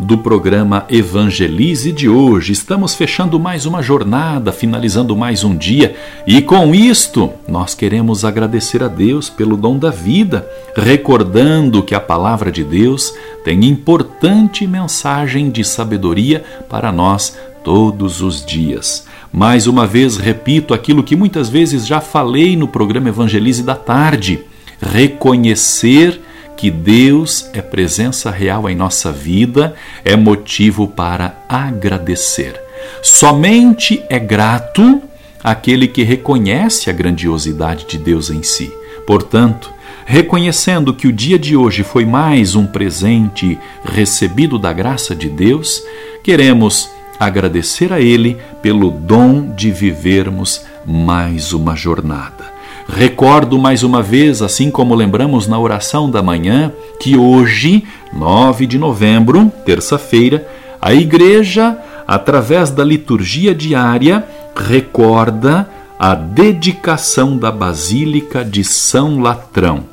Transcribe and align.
do 0.00 0.18
programa 0.18 0.86
Evangelize 0.88 1.92
de 1.92 2.08
hoje. 2.08 2.52
Estamos 2.52 2.94
fechando 2.94 3.38
mais 3.38 3.66
uma 3.66 3.82
jornada, 3.82 4.50
finalizando 4.50 5.14
mais 5.14 5.44
um 5.44 5.54
dia, 5.54 5.94
e 6.26 6.40
com 6.40 6.74
isto 6.74 7.30
nós 7.46 7.74
queremos 7.74 8.24
agradecer 8.24 8.82
a 8.82 8.88
Deus 8.88 9.28
pelo 9.28 9.56
dom 9.56 9.78
da 9.78 9.90
vida, 9.90 10.48
recordando 10.74 11.82
que 11.82 11.94
a 11.94 12.00
palavra 12.00 12.50
de 12.50 12.64
Deus 12.64 13.14
tem 13.44 13.64
importante 13.66 14.66
mensagem 14.66 15.50
de 15.50 15.62
sabedoria 15.62 16.42
para 16.68 16.90
nós 16.90 17.36
todos 17.62 18.22
os 18.22 18.44
dias. 18.44 19.06
Mais 19.32 19.66
uma 19.66 19.86
vez 19.86 20.16
repito 20.16 20.74
aquilo 20.74 21.04
que 21.04 21.14
muitas 21.14 21.48
vezes 21.48 21.86
já 21.86 22.00
falei 22.00 22.56
no 22.56 22.66
programa 22.66 23.10
Evangelize 23.10 23.62
da 23.62 23.76
tarde: 23.76 24.40
reconhecer 24.80 26.20
que 26.60 26.70
Deus 26.70 27.48
é 27.54 27.62
presença 27.62 28.30
real 28.30 28.68
em 28.68 28.76
nossa 28.76 29.10
vida 29.10 29.74
é 30.04 30.14
motivo 30.14 30.86
para 30.86 31.42
agradecer. 31.48 32.60
Somente 33.02 34.04
é 34.10 34.18
grato 34.18 35.00
aquele 35.42 35.88
que 35.88 36.02
reconhece 36.02 36.90
a 36.90 36.92
grandiosidade 36.92 37.86
de 37.86 37.96
Deus 37.96 38.28
em 38.28 38.42
si. 38.42 38.70
Portanto, 39.06 39.72
reconhecendo 40.04 40.92
que 40.92 41.06
o 41.06 41.12
dia 41.12 41.38
de 41.38 41.56
hoje 41.56 41.82
foi 41.82 42.04
mais 42.04 42.54
um 42.54 42.66
presente 42.66 43.58
recebido 43.82 44.58
da 44.58 44.70
graça 44.70 45.14
de 45.14 45.30
Deus, 45.30 45.82
queremos 46.22 46.90
agradecer 47.18 47.90
a 47.90 47.98
Ele 48.02 48.36
pelo 48.60 48.90
dom 48.90 49.54
de 49.54 49.70
vivermos 49.70 50.66
mais 50.86 51.54
uma 51.54 51.74
jornada. 51.74 52.52
Recordo 52.92 53.56
mais 53.56 53.82
uma 53.82 54.02
vez, 54.02 54.42
assim 54.42 54.70
como 54.70 54.94
lembramos 54.94 55.46
na 55.46 55.58
oração 55.58 56.10
da 56.10 56.22
manhã, 56.22 56.72
que 56.98 57.16
hoje, 57.16 57.84
9 58.12 58.66
de 58.66 58.78
novembro, 58.78 59.50
terça-feira, 59.64 60.46
a 60.82 60.92
Igreja, 60.92 61.78
através 62.06 62.68
da 62.70 62.82
liturgia 62.82 63.54
diária, 63.54 64.24
recorda 64.56 65.68
a 65.98 66.14
dedicação 66.14 67.38
da 67.38 67.52
Basílica 67.52 68.44
de 68.44 68.64
São 68.64 69.20
Latrão. 69.20 69.84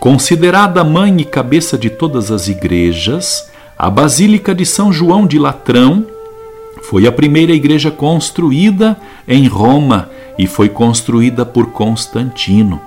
Considerada 0.00 0.82
mãe 0.82 1.20
e 1.20 1.24
cabeça 1.24 1.78
de 1.78 1.90
todas 1.90 2.32
as 2.32 2.48
igrejas, 2.48 3.50
a 3.78 3.88
Basílica 3.88 4.52
de 4.52 4.66
São 4.66 4.92
João 4.92 5.26
de 5.26 5.38
Latrão 5.38 6.04
foi 6.82 7.06
a 7.06 7.12
primeira 7.12 7.52
igreja 7.52 7.90
construída 7.90 8.96
em 9.26 9.46
Roma 9.46 10.10
e 10.38 10.46
foi 10.46 10.68
construída 10.68 11.46
por 11.46 11.72
Constantino. 11.72 12.80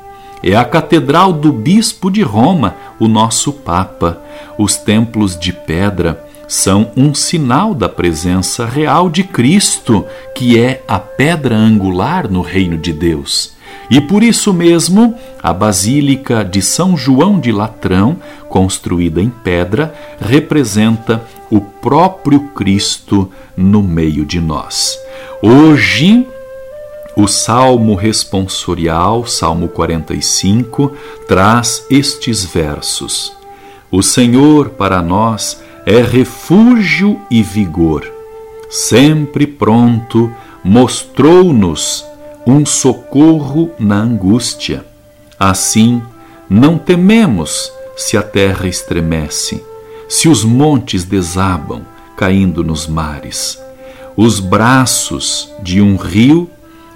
É 0.44 0.56
a 0.56 0.64
catedral 0.64 1.34
do 1.34 1.52
bispo 1.52 2.12
de 2.12 2.22
Roma, 2.22 2.76
o 3.00 3.08
nosso 3.08 3.52
Papa. 3.52 4.22
Os 4.58 4.76
templos 4.76 5.40
de 5.40 5.52
pedra 5.52 6.23
são 6.48 6.92
um 6.96 7.16
sinal 7.16 7.73
da 7.73 7.90
presença 7.90 8.66
real 8.66 9.10
de 9.10 9.23
Cristo, 9.23 10.06
que 10.36 10.60
é 10.60 10.84
a 10.88 11.00
pedra 11.00 11.56
angular 11.56 12.30
no 12.30 12.42
reino 12.42 12.78
de 12.78 12.94
Deus. 12.94 13.55
E 13.90 14.02
por 14.02 14.23
isso 14.23 14.54
mesmo, 14.54 15.16
a 15.42 15.54
Basílica 15.54 16.44
de 16.44 16.62
São 16.62 16.98
João 16.98 17.40
de 17.40 17.52
Latrão, 17.52 18.18
construída 18.50 19.22
em 19.22 19.30
pedra, 19.30 19.94
representa 20.20 21.23
o 21.52 21.62
próprio 21.62 22.40
Cristo 22.50 23.30
no 23.56 23.84
meio 23.84 24.26
de 24.26 24.40
nós. 24.40 24.98
Hoje, 25.42 26.26
o 27.16 27.28
Salmo 27.28 27.96
responsorial, 27.96 29.26
Salmo 29.26 29.68
45, 29.70 30.92
traz 31.28 31.86
estes 31.90 32.44
versos: 32.44 33.34
O 33.92 34.02
Senhor 34.02 34.70
para 34.70 35.02
nós 35.02 35.62
é 35.86 36.02
refúgio 36.02 37.22
e 37.30 37.44
vigor. 37.44 38.04
Sempre 38.70 39.46
pronto, 39.46 40.32
mostrou-nos 40.64 42.04
um 42.45 42.66
socorro 42.66 43.72
na 43.80 43.95
angústia. 43.95 44.86
Assim, 45.39 46.02
não 46.50 46.78
tememos 46.78 47.72
se 47.98 48.17
a 48.17 48.22
terra 48.22 48.67
estremece, 48.67 49.64
se 50.08 50.30
os 50.30 50.44
montes 50.44 51.04
desabam, 51.04 51.82
caindo 52.16 52.64
nos 52.64 52.88
mares. 52.88 53.60
Os 54.16 54.39
braços 54.39 55.52
de 55.61 55.82
um 55.82 55.95
rio 55.95 56.50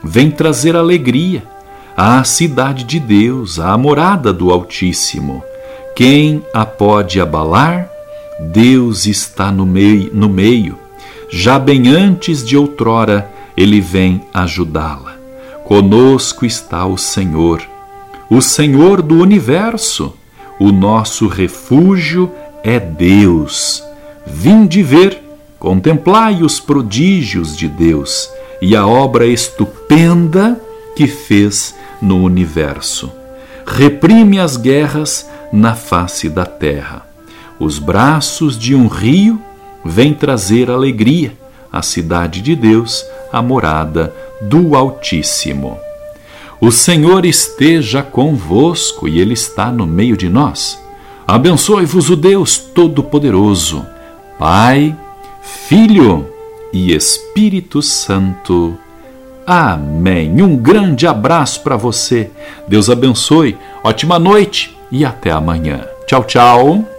vem 0.04 0.32
trazer 0.32 0.76
alegria 0.76 1.44
à 1.98 2.24
cidade 2.24 2.84
de 2.86 3.00
Deus, 3.00 3.59
à 3.59 3.78
morada 3.78 4.32
do 4.32 4.52
Altíssimo. 4.52 5.44
Quem 5.96 6.46
a 6.54 6.66
pode 6.66 7.20
abalar? 7.20 7.90
Deus 8.40 9.06
está 9.06 9.52
no 9.52 9.66
meio, 9.66 10.09
no 10.14 10.30
meio. 10.30 10.78
Já 11.30 11.59
bem 11.59 11.90
antes 11.90 12.46
de 12.46 12.56
outrora, 12.56 13.30
ele 13.58 13.82
vem 13.82 14.22
ajudá-la. 14.34 15.19
Conosco 15.69 16.47
está 16.47 16.88
o 16.88 16.97
Senhor, 16.97 17.62
o 18.28 18.41
Senhor 18.41 19.03
do 19.03 19.19
universo. 19.19 20.16
O 20.59 20.72
nosso 20.72 21.28
refúgio 21.28 22.31
é 22.63 22.80
Deus. 22.80 23.84
Vinde 24.25 24.81
ver, 24.81 25.22
contemplai 25.59 26.41
os 26.41 26.59
prodígios 26.59 27.56
de 27.56 27.68
Deus 27.68 28.31
e 28.59 28.75
a 28.75 28.88
obra 28.88 29.28
estupenda 29.28 30.59
que 30.96 31.06
fez 31.06 31.75
no 32.02 32.24
universo. 32.24 33.12
Reprime 33.63 34.40
as 34.40 34.58
guerras 34.58 35.29
na 35.53 35.75
face 35.75 36.29
da 36.29 36.47
terra. 36.47 37.06
Os 37.59 37.78
braços 37.78 38.58
de 38.58 38.74
um 38.74 38.88
rio 38.88 39.40
vêm 39.85 40.16
trazer 40.16 40.72
alegria 40.72 41.31
à 41.72 41.84
cidade 41.84 42.41
de 42.41 42.56
Deus, 42.56 43.06
a 43.31 43.41
morada 43.41 44.13
do 44.41 44.75
Altíssimo. 44.75 45.78
O 46.62 46.72
Senhor 46.72 47.25
esteja 47.25 48.03
convosco 48.03 49.07
e 49.07 49.19
Ele 49.19 49.34
está 49.34 49.72
no 49.72 49.88
meio 49.88 50.17
de 50.17 50.28
nós. 50.28 50.79
Abençoe-vos 51.25 52.09
o 52.09 52.16
Deus 52.16 52.57
Todo-Poderoso, 52.57 53.85
Pai, 54.38 54.95
Filho 55.41 56.28
e 56.73 56.94
Espírito 56.94 57.81
Santo. 57.81 58.78
Amém. 59.46 60.41
Um 60.41 60.57
grande 60.57 61.07
abraço 61.07 61.61
para 61.61 61.78
você. 61.78 62.29
Deus 62.67 62.90
abençoe. 62.90 63.57
Ótima 63.84 64.19
noite 64.19 64.78
e 64.91 65.06
até 65.06 65.31
amanhã. 65.31 65.85
Tchau, 66.06 66.23
tchau. 66.23 66.99